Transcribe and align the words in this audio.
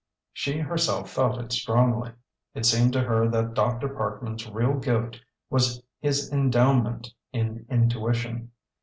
She 0.33 0.57
herself 0.57 1.11
felt 1.11 1.39
it 1.39 1.51
strongly. 1.53 2.13
It 2.55 2.65
seemed 2.65 2.91
to 2.93 3.01
her 3.03 3.27
that 3.29 3.53
Dr. 3.53 3.87
Parkman's 3.87 4.49
real 4.49 4.73
gift 4.79 5.19
was 5.51 5.83
his 5.99 6.33
endowment 6.33 7.13
in 7.31 7.67
intuition. 7.69 8.49